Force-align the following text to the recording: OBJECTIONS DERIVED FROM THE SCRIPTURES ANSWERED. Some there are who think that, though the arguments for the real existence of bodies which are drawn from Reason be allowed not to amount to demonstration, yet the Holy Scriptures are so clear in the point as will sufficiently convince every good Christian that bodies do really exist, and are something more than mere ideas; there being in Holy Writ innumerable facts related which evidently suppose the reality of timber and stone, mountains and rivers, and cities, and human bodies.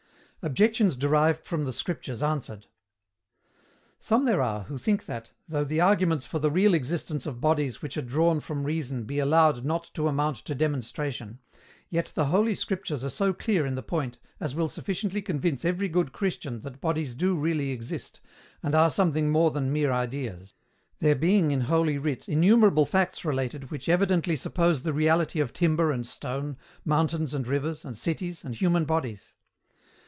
OBJECTIONS 0.43 0.97
DERIVED 0.97 1.45
FROM 1.45 1.65
THE 1.65 1.71
SCRIPTURES 1.71 2.23
ANSWERED. 2.23 2.65
Some 3.99 4.25
there 4.25 4.41
are 4.41 4.63
who 4.63 4.79
think 4.79 5.05
that, 5.05 5.29
though 5.47 5.63
the 5.63 5.79
arguments 5.79 6.25
for 6.25 6.39
the 6.39 6.49
real 6.49 6.73
existence 6.73 7.27
of 7.27 7.39
bodies 7.39 7.83
which 7.83 7.95
are 7.95 8.01
drawn 8.01 8.39
from 8.39 8.63
Reason 8.63 9.03
be 9.03 9.19
allowed 9.19 9.63
not 9.63 9.91
to 9.93 10.07
amount 10.07 10.37
to 10.45 10.55
demonstration, 10.55 11.37
yet 11.91 12.11
the 12.15 12.25
Holy 12.25 12.55
Scriptures 12.55 13.03
are 13.03 13.11
so 13.11 13.33
clear 13.33 13.67
in 13.67 13.75
the 13.75 13.83
point 13.83 14.17
as 14.39 14.55
will 14.55 14.67
sufficiently 14.67 15.21
convince 15.21 15.63
every 15.63 15.87
good 15.87 16.11
Christian 16.11 16.61
that 16.61 16.81
bodies 16.81 17.13
do 17.13 17.35
really 17.35 17.69
exist, 17.69 18.19
and 18.63 18.73
are 18.73 18.89
something 18.89 19.29
more 19.29 19.51
than 19.51 19.71
mere 19.71 19.91
ideas; 19.91 20.55
there 20.97 21.13
being 21.13 21.51
in 21.51 21.61
Holy 21.61 21.99
Writ 21.99 22.27
innumerable 22.27 22.87
facts 22.87 23.23
related 23.23 23.69
which 23.69 23.87
evidently 23.87 24.35
suppose 24.35 24.81
the 24.81 24.91
reality 24.91 25.39
of 25.39 25.53
timber 25.53 25.91
and 25.91 26.07
stone, 26.07 26.57
mountains 26.83 27.35
and 27.35 27.45
rivers, 27.45 27.85
and 27.85 27.95
cities, 27.95 28.43
and 28.43 28.55
human 28.55 28.85
bodies. 28.85 29.35